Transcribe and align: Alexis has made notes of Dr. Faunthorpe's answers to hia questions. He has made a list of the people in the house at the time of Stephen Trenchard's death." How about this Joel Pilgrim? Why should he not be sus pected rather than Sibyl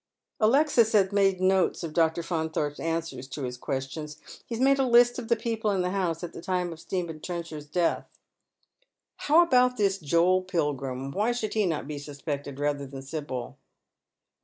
Alexis 0.39 0.93
has 0.93 1.11
made 1.11 1.39
notes 1.39 1.83
of 1.83 1.93
Dr. 1.93 2.23
Faunthorpe's 2.23 2.79
answers 2.79 3.27
to 3.27 3.43
hia 3.43 3.53
questions. 3.59 4.17
He 4.47 4.55
has 4.55 4.59
made 4.59 4.79
a 4.79 4.83
list 4.87 5.19
of 5.19 5.27
the 5.27 5.35
people 5.35 5.69
in 5.69 5.83
the 5.83 5.91
house 5.91 6.23
at 6.23 6.33
the 6.33 6.41
time 6.41 6.73
of 6.73 6.79
Stephen 6.79 7.19
Trenchard's 7.19 7.67
death." 7.67 8.07
How 9.27 9.43
about 9.43 9.77
this 9.77 9.99
Joel 9.99 10.41
Pilgrim? 10.41 11.11
Why 11.11 11.31
should 11.31 11.53
he 11.53 11.67
not 11.67 11.87
be 11.87 11.99
sus 11.99 12.19
pected 12.19 12.57
rather 12.57 12.87
than 12.87 13.03
Sibyl 13.03 13.59